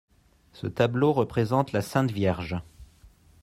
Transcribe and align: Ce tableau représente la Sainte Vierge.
Ce 0.53 0.65
tableau 0.65 1.13
représente 1.13 1.73
la 1.73 1.83
Sainte 1.83 2.09
Vierge. 2.09 2.55